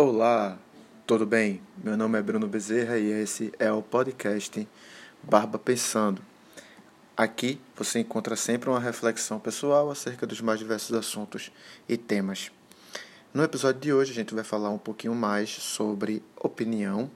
[0.00, 0.56] Olá,
[1.08, 1.60] tudo bem?
[1.82, 4.68] Meu nome é Bruno Bezerra e esse é o podcast
[5.20, 6.22] Barba Pensando.
[7.16, 11.50] Aqui você encontra sempre uma reflexão pessoal acerca dos mais diversos assuntos
[11.88, 12.52] e temas.
[13.34, 17.10] No episódio de hoje a gente vai falar um pouquinho mais sobre opinião,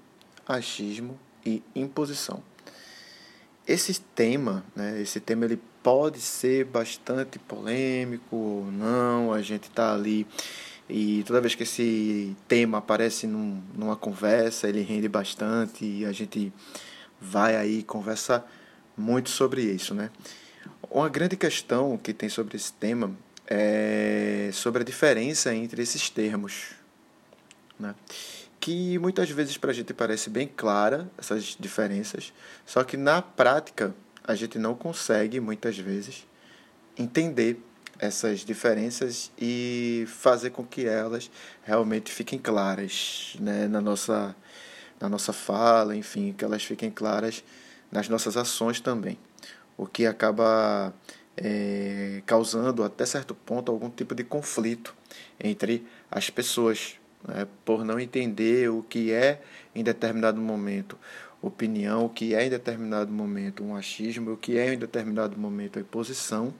[0.44, 2.42] achismo e imposição.
[3.64, 9.94] Esse tema, né, esse tema ele pode ser bastante polêmico ou não, a gente está
[9.94, 10.26] ali
[10.94, 16.12] e toda vez que esse tema aparece num, numa conversa, ele rende bastante e a
[16.12, 16.52] gente
[17.18, 18.44] vai aí conversa
[18.94, 20.10] muito sobre isso, né?
[20.90, 23.10] Uma grande questão que tem sobre esse tema
[23.46, 26.72] é sobre a diferença entre esses termos,
[27.80, 27.94] né?
[28.60, 32.34] Que muitas vezes para a gente parece bem clara essas diferenças,
[32.66, 36.26] só que na prática a gente não consegue muitas vezes
[36.98, 37.58] entender
[38.02, 41.30] essas diferenças e fazer com que elas
[41.62, 44.34] realmente fiquem claras né, na, nossa,
[45.00, 47.44] na nossa fala, enfim, que elas fiquem claras
[47.92, 49.16] nas nossas ações também.
[49.76, 50.92] O que acaba
[51.36, 54.92] é, causando, até certo ponto, algum tipo de conflito
[55.38, 59.40] entre as pessoas, né, por não entender o que é
[59.76, 60.98] em determinado momento
[61.40, 65.78] opinião, o que é em determinado momento um achismo, o que é em determinado momento
[65.78, 66.52] a imposição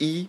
[0.00, 0.28] e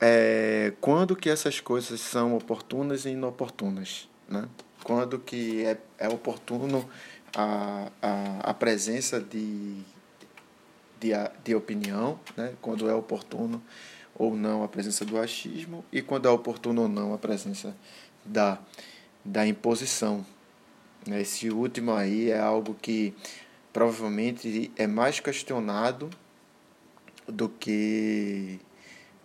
[0.00, 4.48] é, quando que essas coisas são oportunas e inoportunas, né?
[4.82, 6.88] Quando que é, é oportuno
[7.36, 9.76] a, a, a presença de,
[10.98, 11.10] de,
[11.44, 12.54] de opinião, né?
[12.62, 13.62] Quando é oportuno
[14.14, 17.76] ou não a presença do achismo e quando é oportuno ou não a presença
[18.24, 18.58] da,
[19.24, 20.24] da imposição.
[21.06, 23.14] Esse último aí é algo que
[23.72, 26.10] provavelmente é mais questionado
[27.26, 28.60] do que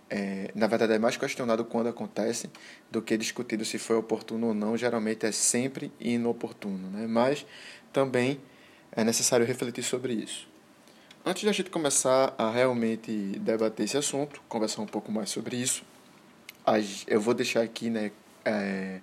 [0.10, 2.50] é, na verdade é mais questionado quando acontece
[2.92, 4.78] do que discutido se foi oportuno ou não.
[4.78, 7.08] Geralmente é sempre inoportuno, né?
[7.08, 7.46] mas
[7.92, 8.40] também
[8.92, 10.48] é necessário refletir sobre isso.
[11.26, 15.58] Antes de a gente começar a realmente debater esse assunto, conversar um pouco mais sobre
[15.58, 15.84] isso,
[17.08, 18.12] eu vou deixar aqui né,
[18.44, 19.00] é,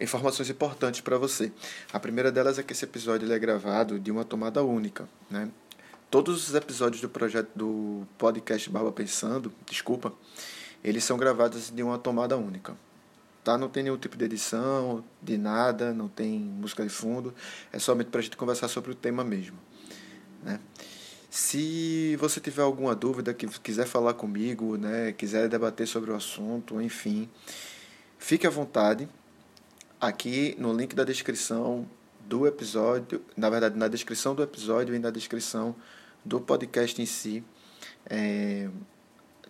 [0.00, 1.52] informações importantes para você.
[1.92, 5.08] A primeira delas é que esse episódio é gravado de uma tomada única.
[5.30, 5.48] Né?
[6.10, 10.12] Todos os episódios do projeto do podcast Barba Pensando, desculpa,
[10.82, 12.74] eles são gravados de uma tomada única.
[13.44, 13.56] Tá?
[13.56, 17.32] Não tem nenhum tipo de edição, de nada, não tem música de fundo,
[17.72, 19.56] é somente para a gente conversar sobre o tema mesmo.
[20.42, 20.58] Né?
[21.30, 26.82] Se você tiver alguma dúvida, que quiser falar comigo, né, quiser debater sobre o assunto,
[26.82, 27.30] enfim,
[28.18, 29.08] fique à vontade.
[30.00, 31.88] Aqui no link da descrição
[32.26, 35.76] do episódio, na verdade, na descrição do episódio e na descrição
[36.24, 37.44] do podcast em si.
[38.06, 38.68] É,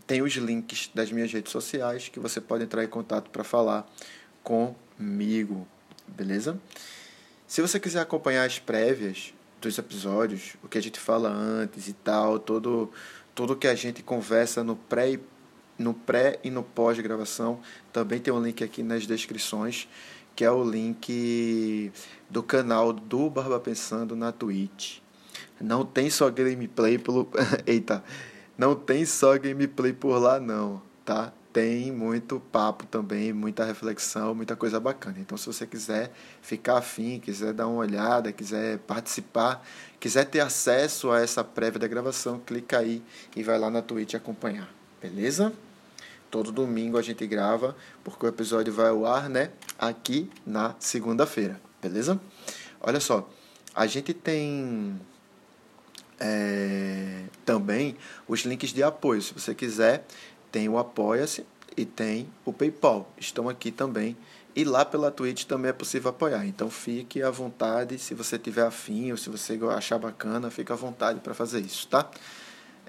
[0.07, 3.89] tem os links das minhas redes sociais que você pode entrar em contato para falar
[4.43, 5.67] comigo,
[6.07, 6.61] beleza?
[7.47, 11.93] Se você quiser acompanhar as prévias dos episódios, o que a gente fala antes e
[11.93, 12.91] tal, todo
[13.35, 15.19] tudo que a gente conversa no pré
[15.81, 17.59] no pré e no pós gravação,
[17.93, 19.89] também tem um link aqui nas descrições,
[20.37, 21.91] que é o link
[22.29, 24.99] do canal do Barba Pensando na Twitch.
[25.61, 27.29] Não tem só gameplay pelo.
[27.67, 28.03] Eita!
[28.57, 31.33] Não tem só gameplay por lá, não, tá?
[31.53, 35.17] Tem muito papo também, muita reflexão, muita coisa bacana.
[35.19, 39.67] Então, se você quiser ficar afim, quiser dar uma olhada, quiser participar,
[39.99, 43.03] quiser ter acesso a essa prévia da gravação, clica aí
[43.35, 45.53] e vai lá na Twitch acompanhar, beleza?
[46.31, 49.51] Todo domingo a gente grava, porque o episódio vai ao ar, né?
[49.79, 52.21] Aqui na segunda-feira, beleza?
[52.81, 53.29] Olha só,
[53.75, 55.01] a gente tem
[56.21, 57.97] é, também
[58.29, 59.23] os links de apoio.
[59.23, 60.07] Se você quiser,
[60.53, 61.45] tem o Apoia-se
[61.77, 63.11] e tem o PayPal.
[63.19, 64.17] Estão aqui também.
[64.55, 66.45] E lá pela Twitch também é possível apoiar.
[66.45, 70.75] Então fique à vontade, se você tiver afim ou se você achar bacana, fique à
[70.75, 72.11] vontade para fazer isso, tá?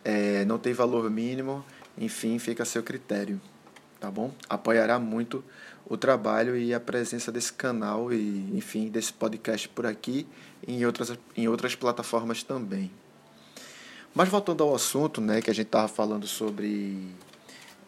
[0.03, 1.63] É, não tem valor mínimo,
[1.97, 3.39] enfim, fica a seu critério,
[3.99, 4.33] tá bom?
[4.49, 5.43] Apoiará muito
[5.85, 10.25] o trabalho e a presença desse canal e, enfim, desse podcast por aqui
[10.65, 12.91] e em outras, em outras plataformas também.
[14.13, 17.07] Mas voltando ao assunto, né, que a gente estava falando sobre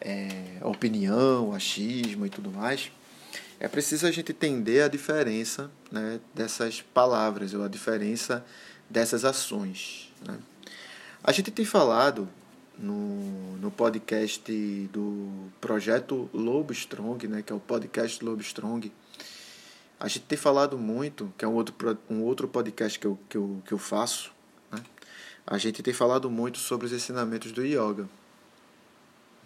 [0.00, 2.90] é, opinião, achismo e tudo mais,
[3.60, 8.44] é preciso a gente entender a diferença né, dessas palavras, ou a diferença
[8.88, 10.12] dessas ações.
[10.26, 10.38] Né?
[11.22, 12.28] A gente tem falado
[12.78, 14.50] no, no podcast
[14.92, 18.90] do projeto Lobo Strong, né, que é o podcast Lobo Strong,
[19.98, 23.36] a gente tem falado muito, que é um outro, um outro podcast que eu, que
[23.36, 24.33] eu, que eu faço,
[25.46, 28.08] a gente tem falado muito sobre os ensinamentos do yoga.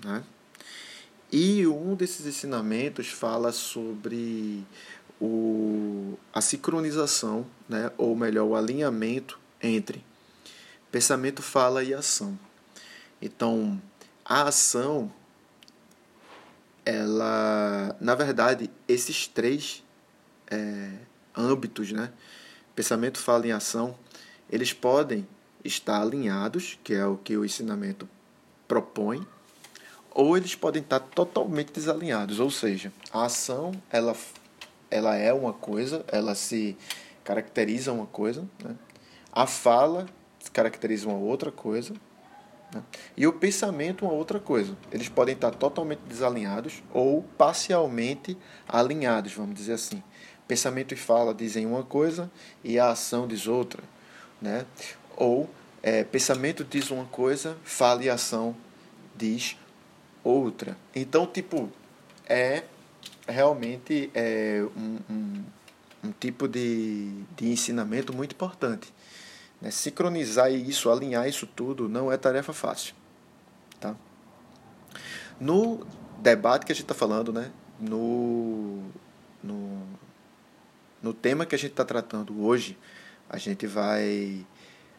[0.05, 0.23] Né?
[1.31, 4.65] E um desses ensinamentos fala sobre
[5.21, 10.05] o, a sincronização, né, ou melhor, o alinhamento entre
[10.91, 12.39] pensamento, fala e ação.
[13.21, 13.81] Então,
[14.25, 15.13] a ação,
[16.85, 19.83] ela, na verdade, esses três
[20.51, 20.93] é,
[21.37, 22.11] âmbitos, né,
[22.75, 23.99] pensamento, fala e ação,
[24.51, 25.27] eles podem
[25.69, 28.09] estar alinhados, que é o que o ensinamento
[28.67, 29.27] propõe,
[30.11, 34.17] ou eles podem estar totalmente desalinhados, ou seja, a ação ela,
[34.91, 36.77] ela é uma coisa, ela se
[37.23, 38.75] caracteriza uma coisa, né?
[39.33, 40.07] a fala
[40.53, 41.95] caracteriza uma outra coisa
[42.75, 42.83] né?
[43.17, 44.77] e o pensamento uma outra coisa.
[44.91, 48.37] Eles podem estar totalmente desalinhados ou parcialmente
[48.67, 50.03] alinhados, vamos dizer assim.
[50.47, 52.31] Pensamento e fala dizem uma coisa
[52.65, 53.83] e a ação diz outra,
[54.41, 54.65] né?
[55.15, 55.49] Ou
[55.83, 58.57] é, pensamento diz uma coisa, fala e ação
[59.17, 59.57] diz
[60.23, 60.77] outra.
[60.95, 61.71] Então, tipo,
[62.27, 62.65] é
[63.27, 65.45] realmente é um, um,
[66.05, 68.93] um tipo de, de ensinamento muito importante.
[69.61, 69.71] Né?
[69.71, 72.95] Sincronizar isso, alinhar isso tudo, não é tarefa fácil.
[73.81, 73.95] Tá?
[75.41, 75.87] No
[76.19, 77.51] debate que a gente está falando, né?
[77.79, 78.83] no,
[79.43, 79.87] no,
[81.03, 82.77] no tema que a gente está tratando hoje,
[83.29, 84.45] a gente vai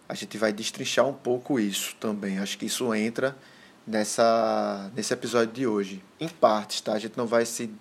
[0.09, 2.39] a gente vai destrinchar um pouco isso também.
[2.39, 3.37] Acho que isso entra
[3.85, 6.93] nessa nesse episódio de hoje, em partes, tá?
[6.93, 7.71] A gente não vai se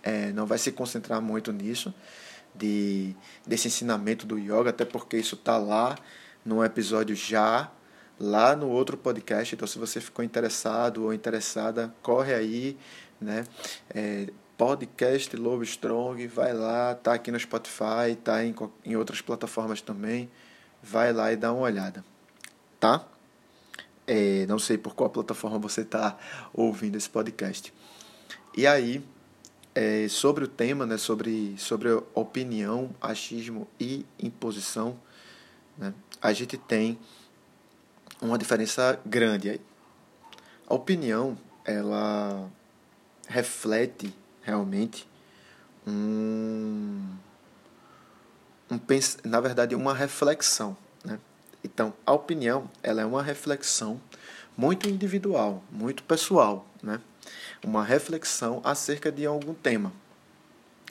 [0.00, 1.92] é, não vai se concentrar muito nisso
[2.54, 5.96] de desse ensinamento do yoga, até porque isso tá lá
[6.44, 7.68] no episódio já
[8.20, 9.52] lá no outro podcast.
[9.56, 12.78] Então, se você ficou interessado ou interessada, corre aí,
[13.20, 13.44] né?
[13.92, 18.54] É, podcast Lobo Strong, vai lá, tá aqui no Spotify, tá em,
[18.84, 20.30] em outras plataformas também
[20.84, 22.04] vai lá e dá uma olhada,
[22.78, 23.06] tá?
[24.06, 26.18] É, não sei por qual plataforma você está
[26.52, 27.72] ouvindo esse podcast.
[28.54, 29.02] E aí,
[29.74, 34.98] é, sobre o tema, né, sobre, sobre opinião, achismo e imposição,
[35.78, 36.98] né, a gente tem
[38.20, 39.60] uma diferença grande aí.
[40.66, 42.48] A opinião, ela
[43.26, 45.08] reflete realmente
[45.86, 47.14] um
[48.70, 48.78] um,
[49.28, 50.76] na verdade, uma reflexão.
[51.04, 51.18] Né?
[51.62, 54.00] Então, a opinião ela é uma reflexão
[54.56, 57.00] muito individual, muito pessoal, né?
[57.64, 59.92] uma reflexão acerca de algum tema.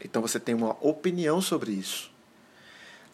[0.03, 2.11] Então, você tem uma opinião sobre isso.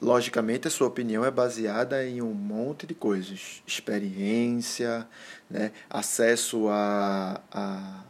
[0.02, 5.06] Logicamente, a sua opinião é baseada em um monte de coisas: experiência,
[5.50, 5.74] né?
[5.90, 8.04] acesso a, a,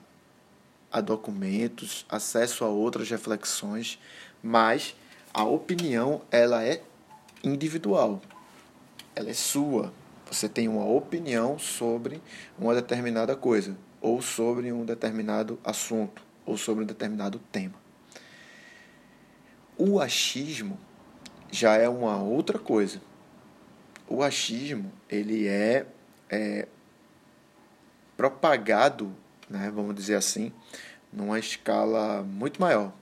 [0.92, 3.98] a documentos, acesso a outras reflexões,
[4.42, 4.96] mas
[5.34, 6.82] a opinião ela é
[7.44, 8.22] individual,
[9.16, 9.94] ela é sua.
[10.30, 12.22] Você tem uma opinião sobre
[12.58, 17.76] uma determinada coisa, ou sobre um determinado assunto, ou sobre um determinado tema.
[19.78, 20.78] O achismo
[21.52, 23.02] já é uma outra coisa.
[24.08, 25.86] O achismo ele é,
[26.30, 26.68] é
[28.18, 29.16] propagado,
[29.50, 30.52] né, vamos dizer assim,
[31.12, 32.94] numa escala muito maior.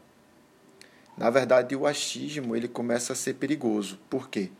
[1.17, 3.99] Na verdade, o achismo ele começa a ser perigoso.
[4.09, 4.51] Por quê?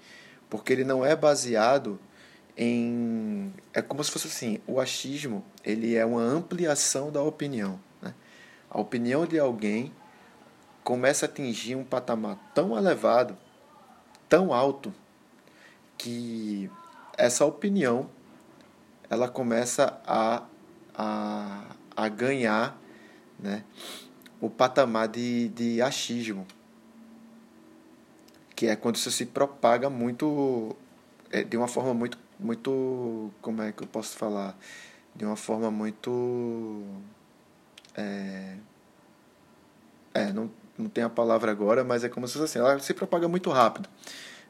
[0.49, 1.99] Porque ele não é baseado
[2.57, 8.15] em é como se fosse assim, o achismo, ele é uma ampliação da opinião, né?
[8.67, 9.93] A opinião de alguém
[10.83, 13.37] começa a atingir um patamar tão elevado,
[14.27, 14.91] tão alto
[15.97, 16.69] que
[17.15, 18.09] essa opinião
[19.09, 20.43] ela começa a,
[20.95, 22.79] a, a ganhar,
[23.39, 23.63] né?
[24.39, 26.45] O patamar de, de achismo,
[28.55, 30.75] que é quando isso se propaga muito,
[31.31, 34.57] é, de uma forma muito, muito, como é que eu posso falar,
[35.15, 36.83] de uma forma muito,
[37.95, 38.55] é,
[40.13, 42.93] é não, não tem a palavra agora, mas é como se fosse assim, ela se
[42.93, 43.89] propaga muito rápido,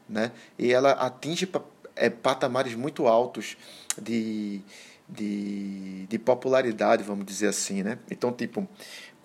[0.07, 0.31] né?
[0.57, 1.49] E ela atinge
[1.95, 3.57] é, patamares muito altos
[4.01, 4.61] de,
[5.07, 7.97] de, de popularidade, vamos dizer assim, né?
[8.11, 8.67] Então, tipo,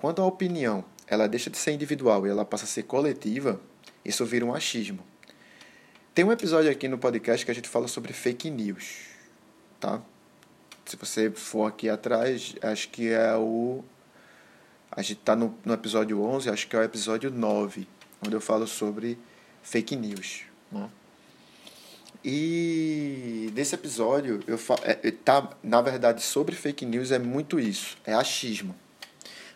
[0.03, 3.61] quando a opinião ela deixa de ser individual e ela passa a ser coletiva,
[4.05, 4.99] isso vira um achismo.
[6.13, 8.97] Tem um episódio aqui no podcast que a gente fala sobre fake news,
[9.79, 10.03] tá?
[10.85, 13.85] Se você for aqui atrás, acho que é o
[14.91, 17.87] a gente está no, no episódio 11, acho que é o episódio 9,
[18.27, 19.17] onde eu falo sobre
[19.63, 20.43] fake news.
[20.73, 20.91] Né?
[22.25, 28.13] E nesse episódio, eu é, tá, na verdade, sobre fake news é muito isso, é
[28.13, 28.75] achismo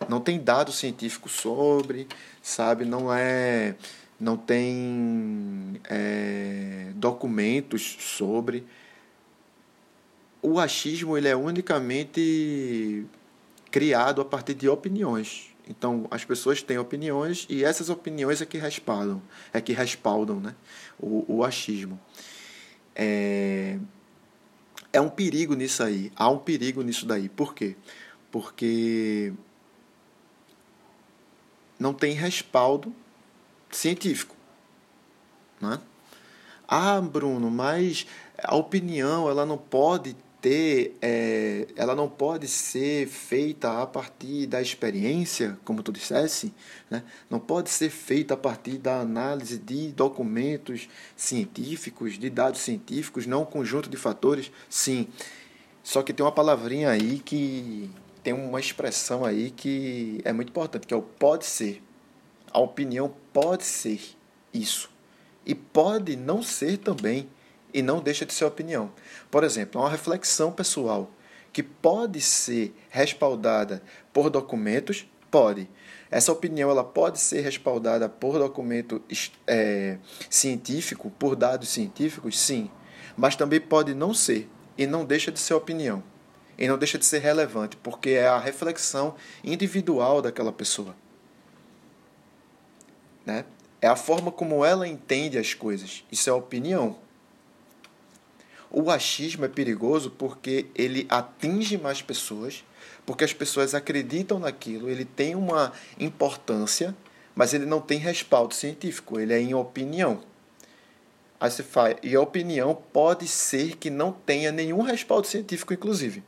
[0.09, 2.07] não tem dado científico sobre,
[2.43, 2.85] sabe?
[2.85, 3.75] Não é,
[4.19, 8.65] não tem é, documentos sobre.
[10.43, 13.05] O achismo ele é unicamente
[13.71, 15.55] criado a partir de opiniões.
[15.69, 19.21] Então, as pessoas têm opiniões e essas opiniões é que respaldam,
[19.53, 20.55] é que respaldam né?
[20.99, 21.99] o, o achismo.
[22.95, 23.77] É,
[24.93, 26.13] é um perigo nisso aí.
[26.15, 27.29] Há um perigo nisso daí.
[27.29, 27.75] Por quê?
[28.31, 29.33] Porque
[31.79, 32.93] não tem respaldo
[33.71, 34.35] científico.
[35.61, 35.81] Né?
[36.69, 38.07] Ah, Bruno, mas
[38.43, 44.61] a opinião ela não pode ter, é, ela não pode ser feita a partir da
[44.61, 46.53] experiência, como tu dissesse,
[46.91, 47.03] né?
[47.29, 53.43] não pode ser feita a partir da análise de documentos científicos, de dados científicos, não
[53.43, 54.51] um conjunto de fatores.
[54.69, 55.09] Sim,
[55.83, 57.91] só que tem uma palavrinha aí que
[58.27, 61.81] tem uma expressão aí que é muito importante, que é o pode ser.
[62.51, 64.01] A opinião pode ser
[64.53, 64.91] isso.
[65.47, 67.29] E pode não ser também
[67.73, 68.91] e não deixa de ser opinião.
[69.31, 71.09] Por exemplo, uma reflexão pessoal
[71.53, 73.81] que pode ser respaldada
[74.13, 75.71] por documentos, pode.
[76.11, 79.01] Essa opinião ela pode ser respaldada por documento
[79.47, 82.73] é, científico, por dados científicos, sim.
[83.17, 86.03] Mas também pode não ser e não deixa de ser opinião.
[86.59, 90.95] E não deixa de ser relevante, porque é a reflexão individual daquela pessoa.
[93.25, 93.45] Né?
[93.81, 96.05] É a forma como ela entende as coisas.
[96.11, 96.97] Isso é opinião.
[98.71, 102.65] O achismo é perigoso porque ele atinge mais pessoas,
[103.05, 106.95] porque as pessoas acreditam naquilo, ele tem uma importância,
[107.35, 110.23] mas ele não tem respaldo científico, ele é em opinião.
[111.39, 116.25] Aí você faz, e a opinião pode ser que não tenha nenhum respaldo científico, inclusive.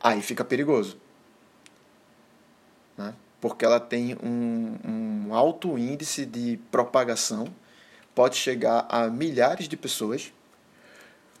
[0.00, 0.98] Aí fica perigoso.
[2.96, 3.14] Né?
[3.40, 4.78] Porque ela tem um,
[5.28, 7.52] um alto índice de propagação
[8.14, 10.32] pode chegar a milhares de pessoas,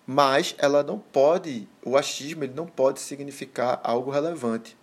[0.06, 4.76] mas ela não pode, o achismo ele não pode significar algo relevante.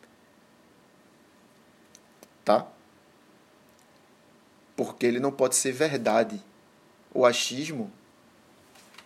[2.46, 2.68] Tá?
[4.76, 6.42] Porque ele não pode ser verdade.
[7.14, 7.92] O achismo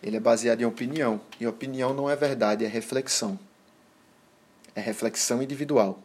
[0.04, 3.40] ele é baseado em opinião, e opinião não é verdade, é reflexão.
[4.75, 6.00] É reflexão individual.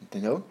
[0.00, 0.44] Entendeu?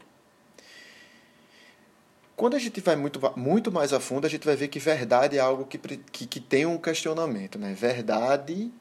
[2.35, 5.37] Quando a gente vai muito, muito mais a fundo, a gente vai ver que verdade
[5.37, 7.59] é algo que, que, que tem um questionamento.
[7.59, 7.73] Né?
[7.73, 8.71] Verdade,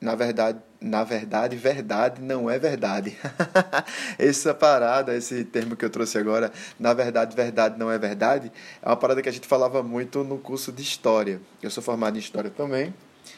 [0.00, 3.16] na verdade, na verdade, verdade não é verdade.
[4.18, 8.88] Essa parada, esse termo que eu trouxe agora, na verdade, verdade não é verdade, é
[8.88, 11.40] uma parada que a gente falava muito no curso de História.
[11.62, 12.94] Eu sou formado em História também,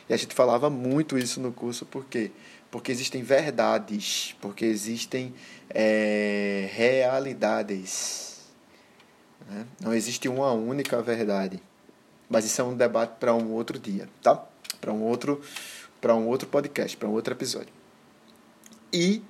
[0.08, 2.30] e a gente falava muito isso no curso, por quê?
[2.30, 2.57] Porque
[2.88, 5.34] existem verdades, porque existem
[5.70, 8.28] é, realidades
[9.48, 9.66] né?
[9.80, 11.60] Não existe uma única verdade.
[12.28, 14.44] Mas isso é um debate para um outro dia, tá?
[14.80, 15.40] Para um outro
[16.00, 17.72] para um outro podcast, para um outro episódio.
[18.92, 19.20] E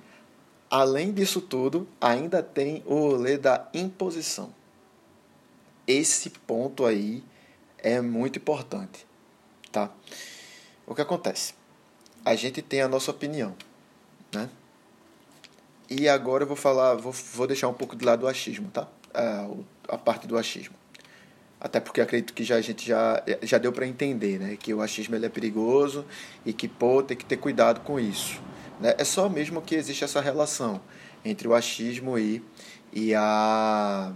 [0.69, 4.53] além disso tudo, ainda tem o rolê da imposição.
[5.87, 7.23] Esse ponto aí
[7.79, 9.07] é muito importante,
[9.71, 9.89] tá?
[10.85, 11.55] O que acontece?
[12.23, 13.55] A gente tem a nossa opinião,
[14.33, 14.49] né?
[15.89, 18.87] E agora eu vou falar, vou, vou deixar um pouco de lado o achismo, tá?
[19.13, 19.47] a,
[19.87, 20.75] a parte do achismo.
[21.59, 24.81] Até porque acredito que já, a gente já, já deu para entender né, que o
[24.81, 26.05] achismo ele é perigoso
[26.45, 28.39] e que pô, tem que ter cuidado com isso.
[28.79, 28.95] Né?
[28.97, 30.79] É só mesmo que existe essa relação
[31.23, 32.41] entre o achismo e,
[32.93, 34.13] e, a,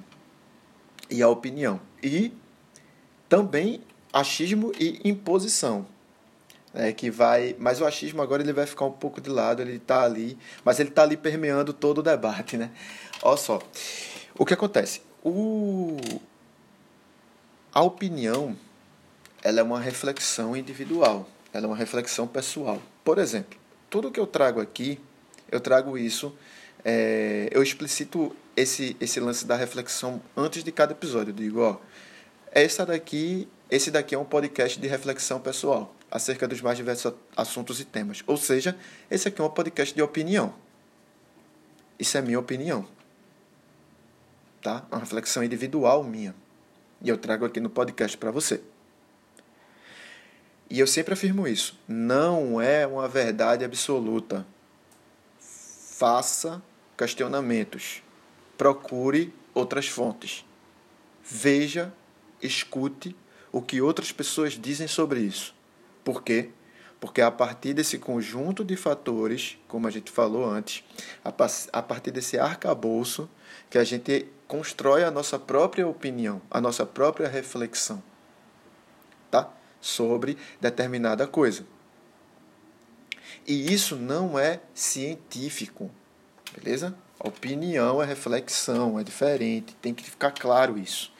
[1.10, 1.81] e a opinião.
[2.01, 2.31] E
[3.27, 3.81] também
[4.13, 5.86] achismo e imposição.
[6.75, 9.75] É, que vai, mas o achismo agora ele vai ficar um pouco de lado, ele
[9.75, 12.72] está ali, mas ele está ali permeando todo o debate, né?
[13.22, 13.62] Olha só,
[14.36, 15.01] o que acontece?
[15.24, 15.98] O...
[17.72, 18.56] A opinião
[19.44, 22.82] ela é uma reflexão individual, ela é uma reflexão pessoal.
[23.03, 25.00] Por exemplo, tudo que eu trago aqui,
[25.51, 26.36] eu trago isso,
[26.84, 31.32] é, eu explicito esse, esse lance da reflexão antes de cada episódio.
[31.32, 31.77] Eu digo, ó,
[32.51, 37.82] essa daqui, esse daqui é um podcast de reflexão pessoal acerca dos mais diversos assuntos
[37.82, 38.24] e temas.
[38.27, 38.77] Ou seja,
[39.10, 40.53] esse aqui é um podcast de opinião.
[42.00, 42.88] Isso é minha opinião
[44.63, 44.86] tá?
[44.89, 46.34] Uma reflexão individual minha.
[47.01, 48.62] E eu trago aqui no podcast para você.
[50.70, 51.77] E eu sempre afirmo isso.
[51.88, 54.48] Não é uma verdade absoluta.
[55.38, 56.63] Faça
[56.98, 58.01] questionamentos.
[58.58, 60.46] Procure outras fontes.
[61.22, 61.93] Veja,
[62.41, 63.15] escute
[63.51, 65.53] o que outras pessoas dizem sobre isso.
[66.03, 66.50] Por quê?
[67.00, 70.83] Porque a partir desse conjunto de fatores, como a gente falou antes,
[71.24, 73.29] a partir desse arcabouço,
[73.69, 78.01] que a gente constrói a nossa própria opinião, a nossa própria reflexão,
[79.29, 79.51] tá?
[79.81, 81.65] Sobre determinada coisa.
[83.45, 85.91] E isso não é científico.
[86.55, 86.95] Beleza?
[87.19, 91.12] Opinião é reflexão, é diferente, tem que ficar claro isso.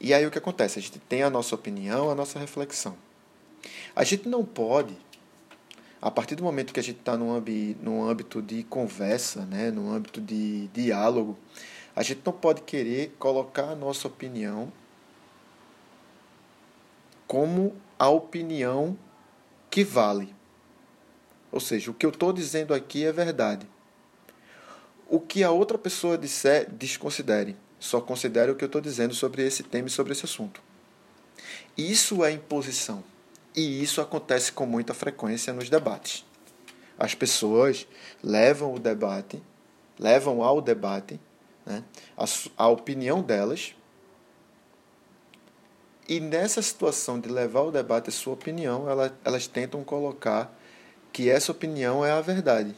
[0.00, 0.78] E aí o que acontece?
[0.78, 2.96] A gente tem a nossa opinião, a nossa reflexão.
[3.96, 4.96] A gente não pode,
[6.02, 7.40] a partir do momento que a gente está num,
[7.80, 11.38] num âmbito de conversa, né, num âmbito de diálogo,
[11.94, 14.72] a gente não pode querer colocar a nossa opinião
[17.26, 18.98] como a opinião
[19.70, 20.34] que vale.
[21.52, 23.66] Ou seja, o que eu estou dizendo aqui é verdade.
[25.08, 27.56] O que a outra pessoa disser, desconsidere.
[27.78, 30.60] Só considere o que eu estou dizendo sobre esse tema e sobre esse assunto.
[31.76, 33.04] Isso é imposição.
[33.54, 36.24] E isso acontece com muita frequência nos debates.
[36.98, 37.86] As pessoas
[38.22, 39.42] levam o debate,
[39.98, 41.20] levam ao debate
[41.64, 41.84] né,
[42.16, 42.24] a,
[42.56, 43.74] a opinião delas.
[46.08, 50.54] E nessa situação de levar o debate a sua opinião, ela, elas tentam colocar
[51.12, 52.74] que essa opinião é a verdade,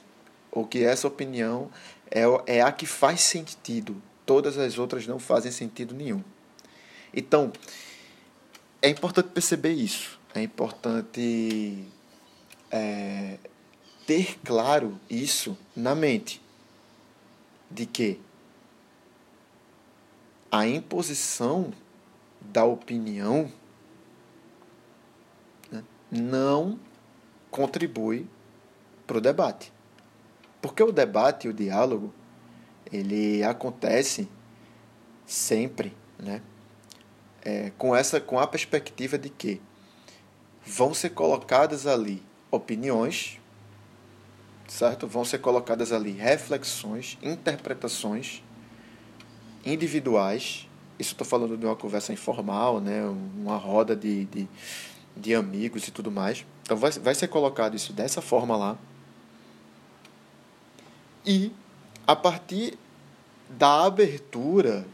[0.51, 1.71] ou que essa opinião
[2.11, 6.23] é, é a que faz sentido todas as outras não fazem sentido nenhum.
[7.15, 7.53] Então,
[8.83, 10.16] é importante perceber isso.
[10.37, 11.89] É importante
[12.71, 13.39] é,
[14.07, 16.43] ter claro isso na mente.
[17.71, 18.21] De que
[20.53, 21.73] a imposição
[22.39, 23.51] da opinião
[25.73, 26.79] né, não
[27.51, 28.29] contribui
[29.07, 29.73] para o debate.
[30.61, 32.13] Porque o debate e o diálogo
[32.93, 34.29] ele acontece
[35.25, 36.43] sempre, né?
[37.43, 39.63] É, com essa com a perspectiva de que
[40.67, 43.39] vão ser colocadas ali opiniões,
[44.67, 45.07] certo?
[45.07, 48.43] Vão ser colocadas ali reflexões, interpretações
[49.65, 50.69] individuais.
[50.99, 53.05] Isso estou falando de uma conversa informal, né?
[53.05, 54.49] Uma roda de, de,
[55.17, 56.45] de amigos e tudo mais.
[56.63, 58.77] Então vai, vai ser colocado isso dessa forma lá.
[61.25, 61.53] E
[62.07, 62.79] a partir
[63.49, 64.87] da abertura,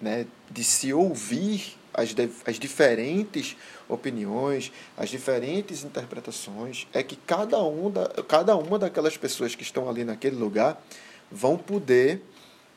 [0.00, 2.14] né, de se ouvir as,
[2.46, 3.56] as diferentes
[3.88, 9.88] opiniões, as diferentes interpretações, é que cada, um da, cada uma daquelas pessoas que estão
[9.88, 10.82] ali naquele lugar
[11.30, 12.22] vão poder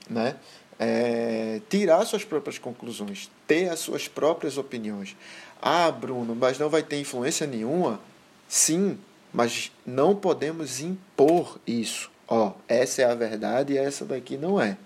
[0.10, 0.36] né,
[0.80, 5.16] é, tirar suas próprias conclusões, ter as suas próprias opiniões.
[5.62, 8.00] Ah, Bruno, mas não vai ter influência nenhuma?
[8.48, 8.98] Sim,
[9.34, 14.78] mas não podemos impor isso ó, essa é a verdade e essa daqui não é.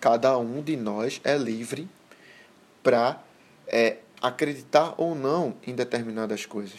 [0.00, 1.88] Cada um de nós é livre
[2.84, 3.20] para
[3.66, 6.78] é, acreditar ou não em determinadas coisas.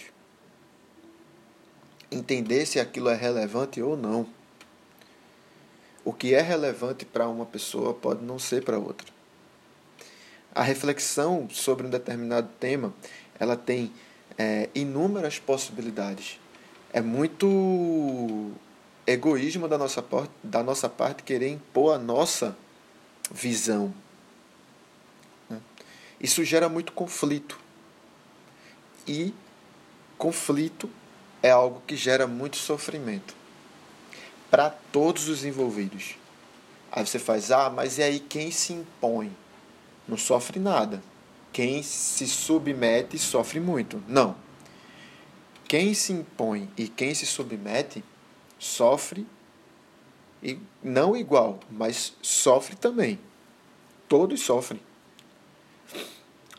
[2.09, 4.25] Entender se aquilo é relevante ou não.
[6.05, 9.07] O que é relevante para uma pessoa pode não ser para outra.
[10.53, 12.93] A reflexão sobre um determinado tema,
[13.39, 13.91] ela tem
[14.37, 16.39] é, inúmeras possibilidades.
[16.93, 18.51] É muito
[19.05, 20.03] egoísmo da nossa,
[20.41, 22.55] da nossa parte querer impor a nossa
[23.31, 23.93] visão.
[26.19, 27.59] Isso gera muito conflito.
[29.07, 29.33] E
[30.17, 30.89] conflito
[31.43, 33.35] é algo que gera muito sofrimento
[34.49, 36.15] para todos os envolvidos.
[36.91, 39.35] Aí você faz, ah, mas e aí quem se impõe?
[40.07, 41.03] Não sofre nada.
[41.51, 44.01] Quem se submete sofre muito.
[44.07, 44.35] Não.
[45.67, 48.03] Quem se impõe e quem se submete
[48.59, 49.25] sofre
[50.43, 53.19] e não igual, mas sofre também.
[54.07, 54.79] Todos sofrem.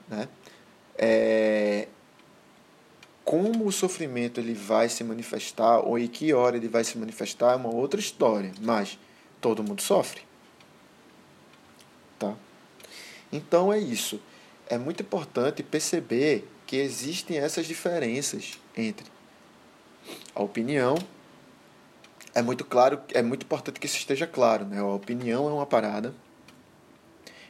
[0.09, 0.29] Né?
[0.97, 1.89] É,
[3.25, 7.53] como o sofrimento ele vai se manifestar ou em que hora ele vai se manifestar
[7.53, 8.99] é uma outra história, mas
[9.41, 10.23] todo mundo sofre.
[12.19, 12.35] Tá?
[13.33, 14.21] Então é isso.
[14.69, 19.07] É muito importante perceber que existem essas diferenças entre
[20.35, 20.97] a opinião
[22.37, 24.79] é muito claro, é muito importante que isso esteja claro, né?
[24.79, 26.15] A opinião é uma parada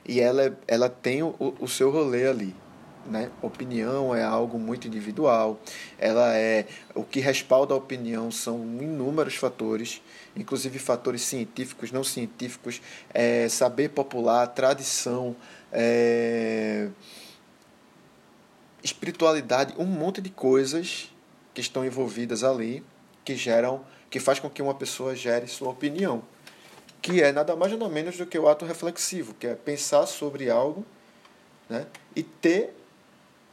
[0.07, 2.55] e ela, ela tem o, o seu rolê ali,
[3.07, 3.31] né?
[3.43, 5.59] Opinião é algo muito individual.
[5.99, 10.01] Ela é o que respalda a opinião são inúmeros fatores,
[10.37, 12.81] inclusive fatores científicos, não científicos,
[13.13, 15.35] é, saber popular, tradição,
[15.73, 16.89] é,
[18.83, 21.13] espiritualidade, um monte de coisas
[21.53, 22.85] que estão envolvidas ali
[23.25, 26.23] que geram que faz com que uma pessoa gere sua opinião,
[27.07, 30.51] que é nada mais nada menos do que o ato reflexivo, que é pensar sobre
[30.51, 30.85] algo
[31.71, 32.75] né, e ter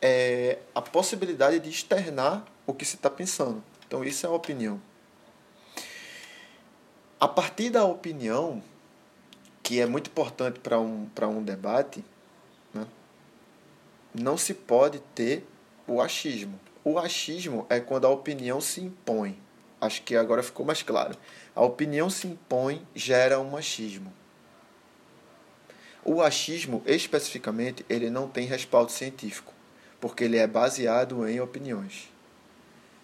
[0.01, 3.63] é, a possibilidade de externar o que se está pensando.
[3.85, 4.81] Então, isso é a opinião.
[7.19, 8.59] A partir da opinião,
[9.61, 12.03] que é muito importante para um, um debate,
[12.73, 12.87] né,
[14.15, 15.45] não se pode ter
[15.85, 16.59] o achismo.
[16.83, 19.37] O achismo é quando a opinião se impõe
[19.85, 21.15] acho que agora ficou mais claro.
[21.55, 24.13] A opinião se impõe gera um machismo.
[26.05, 29.53] O achismo, especificamente, ele não tem respaldo científico,
[30.01, 32.11] porque ele é baseado em opiniões.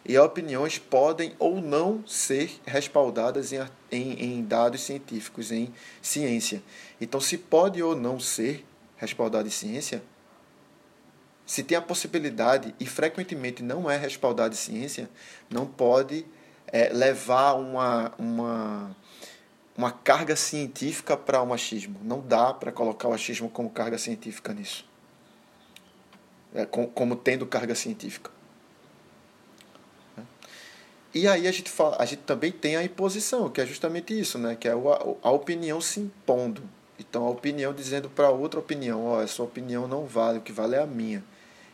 [0.05, 3.59] E opiniões podem ou não ser respaldadas em,
[3.91, 6.63] em, em dados científicos, em ciência.
[6.99, 8.65] Então, se pode ou não ser
[8.97, 10.01] respaldado em ciência,
[11.45, 15.09] se tem a possibilidade e frequentemente não é respaldado em ciência,
[15.49, 16.25] não pode
[16.71, 18.95] é, levar uma, uma,
[19.77, 21.99] uma carga científica para o machismo.
[22.03, 24.87] Não dá para colocar o achismo como carga científica nisso.
[26.53, 28.31] É, com, como tendo carga científica.
[31.13, 34.37] E aí a gente, fala, a gente também tem a imposição, que é justamente isso,
[34.37, 34.55] né?
[34.55, 34.75] que é a,
[35.23, 36.61] a opinião se impondo.
[36.99, 40.51] Então a opinião dizendo para outra opinião, ó, oh, essa opinião não vale, o que
[40.51, 41.23] vale é a minha.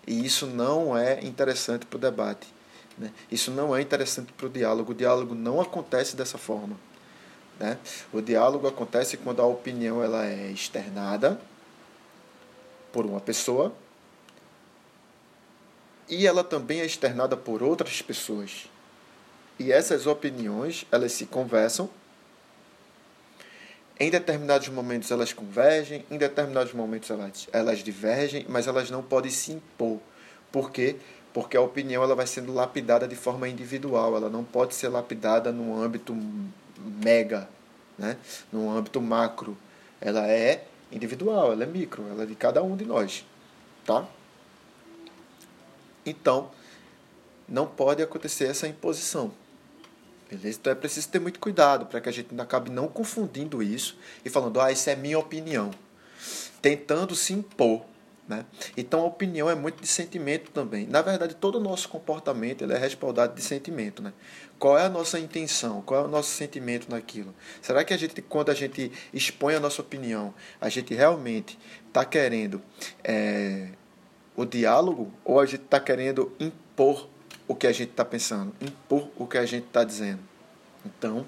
[0.07, 2.54] E isso não é interessante para o debate.
[2.97, 3.11] Né?
[3.31, 4.91] Isso não é interessante para o diálogo.
[4.91, 6.77] O diálogo não acontece dessa forma.
[7.59, 7.77] Né?
[8.11, 11.39] O diálogo acontece quando a opinião ela é externada
[12.91, 13.73] por uma pessoa
[16.07, 18.69] e ela também é externada por outras pessoas.
[19.57, 21.89] E essas opiniões, elas se conversam.
[23.97, 29.31] Em determinados momentos elas convergem, em determinados momentos elas, elas divergem, mas elas não podem
[29.31, 29.99] se impor.
[30.51, 30.97] Por quê?
[31.35, 35.51] Porque a opinião ela vai sendo lapidada de forma individual, ela não pode ser lapidada
[35.51, 36.15] no âmbito
[37.03, 37.49] mega,
[37.97, 38.15] né?
[38.53, 39.57] no âmbito macro.
[39.99, 43.25] Ela é individual, ela é micro, ela é de cada um de nós.
[43.83, 44.07] Tá?
[46.05, 46.51] Então,
[47.49, 49.33] não pode acontecer essa imposição.
[50.29, 50.57] Beleza?
[50.57, 53.97] Então é preciso ter muito cuidado para que a gente não acabe não confundindo isso
[54.23, 55.71] e falando, ah, isso é minha opinião.
[56.61, 57.81] Tentando se impor.
[58.27, 58.43] Né?
[58.75, 60.87] Então a opinião é muito de sentimento também.
[60.87, 64.01] Na verdade, todo o nosso comportamento ele é respaldado de sentimento.
[64.01, 64.13] Né?
[64.57, 65.81] Qual é a nossa intenção?
[65.83, 67.35] Qual é o nosso sentimento naquilo?
[67.61, 72.03] Será que a gente, quando a gente expõe a nossa opinião, a gente realmente está
[72.03, 72.61] querendo
[73.03, 73.69] é,
[74.35, 77.07] o diálogo ou a gente está querendo impor
[77.47, 80.19] o que a gente está pensando, impor o que a gente está dizendo.
[80.83, 81.25] Então,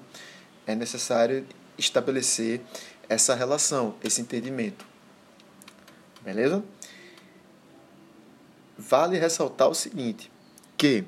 [0.66, 1.46] é necessário
[1.78, 2.60] estabelecer
[3.08, 4.84] essa relação, esse entendimento.
[6.22, 6.62] Beleza?
[8.76, 10.30] Vale ressaltar o seguinte,
[10.76, 11.04] que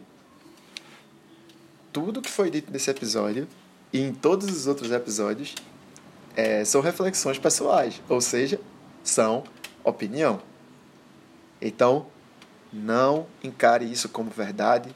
[1.92, 3.46] tudo que foi dito nesse episódio
[3.92, 5.54] e em todos os outros episódios
[6.36, 8.60] é, são reflexões pessoais, ou seja,
[9.02, 9.44] são
[9.84, 10.40] opinião.
[11.60, 12.06] Então,
[12.72, 14.94] não encare isso como verdade,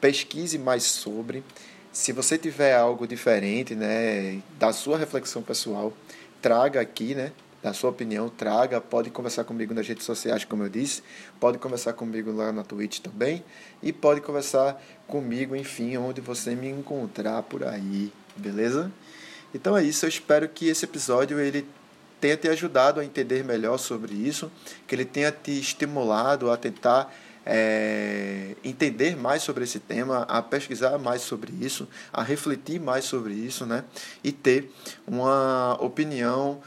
[0.00, 1.42] pesquise mais sobre.
[1.92, 5.92] Se você tiver algo diferente, né, da sua reflexão pessoal,
[6.42, 8.80] traga aqui, né, da sua opinião, traga.
[8.80, 11.02] Pode conversar comigo nas redes sociais, como eu disse.
[11.40, 13.44] Pode conversar comigo lá na Twitch também.
[13.82, 18.92] E pode conversar comigo, enfim, onde você me encontrar por aí, beleza?
[19.54, 20.04] Então é isso.
[20.04, 21.66] Eu espero que esse episódio ele
[22.20, 24.50] tenha te ajudado a entender melhor sobre isso,
[24.86, 27.14] que ele tenha te estimulado a tentar
[27.46, 33.32] é, entender mais sobre esse tema, a pesquisar mais sobre isso, a refletir mais sobre
[33.32, 33.84] isso, né?
[34.22, 34.70] E ter
[35.06, 36.60] uma opinião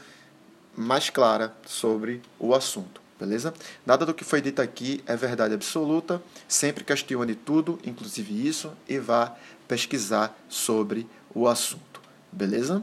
[0.76, 3.52] mais clara sobre o assunto, beleza?
[3.84, 8.98] Nada do que foi dito aqui é verdade absoluta, sempre questione tudo, inclusive isso, e
[8.98, 9.34] vá
[9.68, 12.82] pesquisar sobre o assunto, beleza?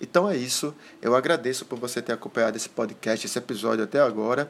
[0.00, 4.48] Então é isso, eu agradeço por você ter acompanhado esse podcast, esse episódio até agora.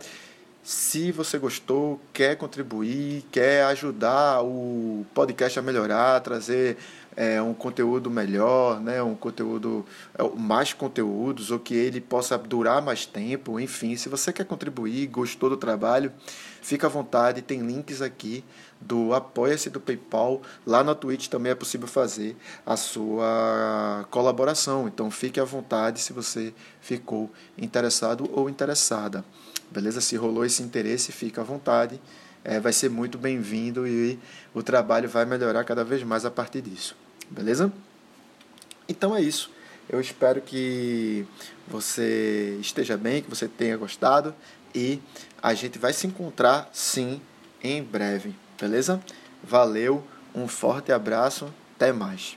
[0.64, 6.76] Se você gostou, quer contribuir, quer ajudar o podcast a melhorar, trazer
[7.16, 12.82] é, um conteúdo melhor, né, um conteúdo, é, mais conteúdos, ou que ele possa durar
[12.82, 16.12] mais tempo, enfim, se você quer contribuir, gostou do trabalho,
[16.60, 18.44] fica à vontade, tem links aqui
[18.78, 25.10] do Apoia-se do PayPal, lá na Twitch também é possível fazer a sua colaboração, então
[25.10, 29.24] fique à vontade se você ficou interessado ou interessada.
[29.70, 30.00] Beleza?
[30.00, 32.00] Se rolou esse interesse, fica à vontade.
[32.44, 34.16] É, vai ser muito bem-vindo e
[34.54, 36.96] o trabalho vai melhorar cada vez mais a partir disso.
[37.30, 37.72] Beleza?
[38.88, 39.50] Então é isso.
[39.88, 41.26] Eu espero que
[41.66, 44.34] você esteja bem, que você tenha gostado
[44.74, 45.00] e
[45.42, 47.20] a gente vai se encontrar sim
[47.62, 48.34] em breve.
[48.60, 49.00] Beleza?
[49.42, 50.02] Valeu,
[50.34, 52.36] um forte abraço, até mais.